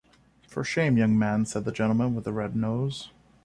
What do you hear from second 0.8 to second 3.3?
young man!’ said the gentleman with the red nose.